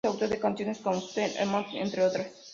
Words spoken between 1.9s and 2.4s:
otras.